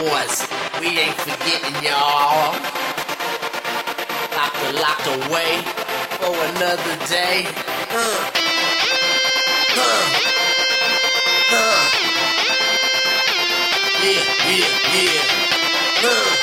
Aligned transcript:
boys, 0.00 0.46
we 0.80 0.88
ain't 0.98 1.14
forgetting 1.16 1.76
y'all. 1.82 2.52
Locked, 4.36 4.62
locked 4.74 5.06
away 5.06 5.62
for 6.20 6.34
another 6.52 6.96
day. 7.06 7.46
Huh. 7.92 8.16
Huh. 9.76 10.02
Huh. 11.52 11.80
Yeah, 14.02 14.24
yeah, 14.50 15.22
yeah. 16.02 16.35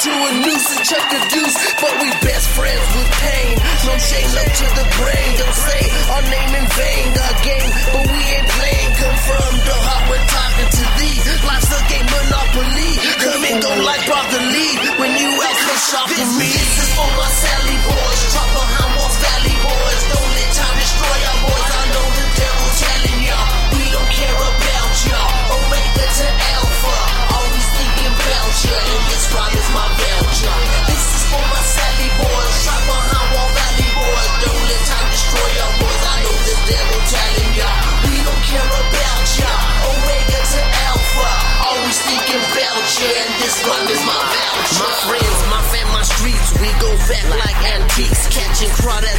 Into 0.00 0.16
a 0.16 0.32
noose 0.40 0.76
and 0.78 0.86
check 0.86 1.10
the 1.10 1.18
deuce. 1.28 1.89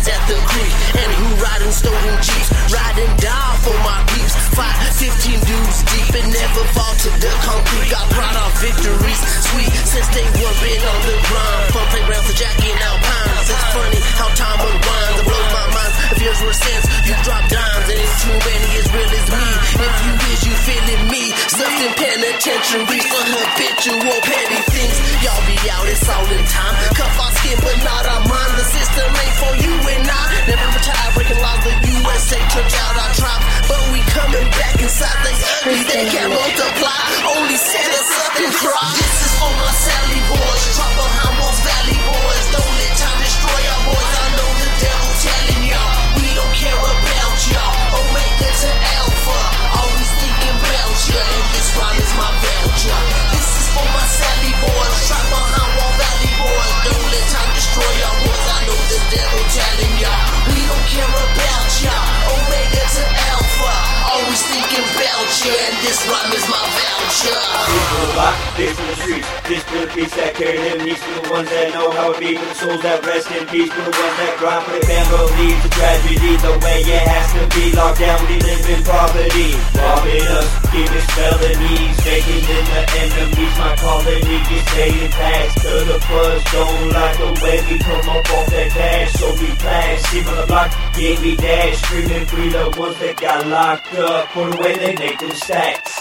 Crawdads 0.01 0.09
at 0.09 0.27
the 0.27 0.37
creek, 0.49 0.73
and 0.97 1.11
who 1.13 1.27
riding 1.43 1.71
stolen 1.71 2.17
jeeps. 2.21 2.49
Riding 2.73 3.13
down 3.17 3.53
for 3.61 3.75
my 3.85 4.03
peeps. 4.13 4.35
Five, 4.55 4.75
fifteen 4.97 5.39
dudes 5.39 5.83
deep, 5.83 6.21
and 6.21 6.33
never 6.33 6.63
fall 6.73 6.93
to 7.05 7.09
the 7.21 7.31
concrete. 7.45 7.89
Got 7.89 8.09
proud 8.11 8.35
of 8.35 8.51
victories, 8.61 9.21
sweet 9.51 9.71
since 9.85 10.07
they 10.13 10.25
were 10.25 10.55
been 10.61 10.81
on 10.81 11.01
the 11.05 11.17
grind. 11.29 11.65
From 11.73 11.85
playgrounds 11.89 12.27
to 12.29 12.33
Jackie 12.35 12.71
and 12.71 12.81
pines. 12.81 13.49
It's 13.49 13.67
funny 13.73 14.01
how 14.17 14.29
time 14.33 14.59
unwinds. 14.59 15.17
It 15.21 15.25
blows 15.25 15.49
my 15.53 15.65
mind. 15.75 15.93
If 16.11 16.19
yours 16.21 16.41
were 16.43 16.57
sense, 16.57 16.85
you 17.07 17.13
drop 17.23 17.43
dimes, 17.47 17.87
and 17.89 17.99
it's 17.99 18.17
too 18.25 18.35
many 18.35 18.69
as 18.81 18.87
real 18.91 19.11
as 19.11 19.27
me. 19.31 19.47
If 19.81 19.95
you 20.05 20.13
is, 20.31 20.41
you 20.45 20.53
feeling 20.65 21.03
me. 21.09 21.23
Stuffed 21.47 21.81
in 21.81 21.93
penitentiary 21.95 23.01
for 23.05 23.23
habitual 23.31 24.19
petty 24.25 24.61
things. 24.71 24.97
Y'all 25.23 25.43
be 25.47 25.57
out, 25.71 25.87
it's 25.87 26.05
all 26.09 26.27
in 26.27 26.43
time. 26.47 26.75
Cuff 26.95 27.15
our 27.19 27.31
skin, 27.39 27.57
but 27.63 27.77
not 27.83 28.03
our 28.05 28.23
mind. 28.27 28.51
The 28.59 28.65
system 28.67 29.09
ain't 29.09 29.35
for 29.39 29.53
you 29.63 29.73
cry. 38.61 38.93
This 38.93 39.15
is 39.25 39.33
for 39.41 39.49
my 39.57 39.73
Celly 39.73 40.21
boys. 40.29 40.63
Drop 40.77 40.93
behind 40.93 41.33
walls, 41.41 41.59
Valley 41.65 41.97
boys. 41.97 42.45
Don't 42.53 42.73
let 42.77 42.93
time 42.93 43.17
destroy 43.17 43.61
our 43.73 43.81
boys. 43.89 44.11
I 44.21 44.27
know 44.37 44.49
the 44.61 44.69
devil 44.77 45.11
telling 45.17 45.61
y'all. 45.65 45.97
We 46.21 46.27
don't 46.37 46.53
care 46.53 46.77
about 46.77 47.37
y'all. 47.49 47.73
Omega 47.97 48.49
to 48.61 48.71
Alpha. 49.01 49.39
Always 49.81 50.11
thinking 50.21 50.55
about 50.61 50.93
ya. 51.09 51.21
And 51.25 51.45
this 51.57 51.69
rhyme 51.73 51.97
is 52.05 52.13
my 52.13 52.29
Belgium. 52.37 53.05
This 53.33 53.49
is 53.49 53.67
for 53.73 53.87
my 53.89 54.05
Celly 54.05 54.53
boys. 54.61 54.97
Drop 55.09 55.25
behind 55.33 55.71
wall, 55.81 55.93
Valley 55.97 56.33
boys. 56.37 56.73
Don't 56.85 57.07
let 57.09 57.25
time 57.33 57.51
destroy 57.57 57.93
our 58.05 58.17
boys. 58.29 58.45
I 58.45 58.59
know 58.69 58.81
the 58.93 58.99
devil 59.09 59.41
telling 59.57 59.95
y'all. 60.05 60.25
We 60.53 60.61
don't 60.69 60.85
care 60.85 61.09
about 61.09 61.69
y'all. 61.81 62.09
Omega 62.29 62.83
to 62.93 63.03
Alpha. 63.09 63.73
Always 64.05 64.41
thinking 64.45 64.85
about 64.85 65.29
ya. 65.49 65.49
And 65.49 65.75
this 65.81 65.99
rhyme 66.05 66.33
is 66.37 66.45
my 66.45 66.70
This 67.21 67.37
for 67.37 68.01
the 68.01 68.13
block, 68.17 68.33
this 68.57 68.73
for 68.73 68.81
the 68.81 68.95
streets, 68.97 69.29
this 69.45 69.61
for 69.69 69.85
the 69.85 69.89
peace 69.93 70.09
that 70.17 70.33
carry 70.33 70.57
them 70.57 70.81
needs 70.81 70.97
for 71.05 71.21
the 71.21 71.29
ones 71.29 71.45
that 71.53 71.69
know 71.69 71.93
how 71.93 72.09
it 72.09 72.17
be, 72.17 72.33
for 72.33 72.49
the 72.49 72.57
souls 72.57 72.81
that 72.81 73.05
rest 73.05 73.29
in 73.29 73.45
peace, 73.45 73.69
for 73.69 73.85
the 73.85 73.93
ones 73.93 74.17
that 74.17 74.41
grind 74.41 74.65
for 74.65 74.73
the 74.73 74.81
family, 74.89 75.53
the 75.61 75.69
tragedy, 75.69 76.33
the 76.41 76.57
way 76.65 76.81
it 76.81 77.05
has 77.05 77.29
to 77.37 77.45
be, 77.53 77.69
locked 77.77 78.01
down, 78.01 78.17
we 78.25 78.41
live 78.41 78.65
in 78.65 78.81
poverty, 78.81 79.53
robbing 79.77 80.25
us, 80.33 80.49
giving 80.73 81.05
felonies, 81.13 81.93
making 82.01 82.41
them 82.41 82.65
the 82.73 82.81
enemies, 82.89 83.53
my 83.53 83.77
colony 83.77 84.41
is 84.41 84.63
staying 84.73 85.13
fast, 85.13 85.61
to 85.61 85.73
the 85.93 86.01
buzz, 86.09 86.41
don't 86.49 86.89
like 86.89 87.15
the 87.21 87.29
way 87.45 87.61
we 87.69 87.77
come 87.85 88.01
up 88.17 88.25
off 88.33 88.49
that 88.49 88.73
dash, 88.73 89.13
so 89.13 89.29
we 89.37 89.45
blast, 89.61 90.09
see 90.09 90.25
on 90.25 90.41
the 90.41 90.45
block, 90.49 90.73
yeah 90.97 91.13
we 91.21 91.37
dash, 91.37 91.77
screaming 91.85 92.25
free 92.25 92.49
the 92.49 92.65
ones 92.81 92.97
that 92.97 93.13
got 93.21 93.45
locked 93.45 93.93
up, 93.93 94.25
for 94.33 94.49
the 94.49 94.57
way 94.57 94.73
they 94.73 94.97
make 94.97 95.21
them 95.21 95.37
stacks. 95.37 96.00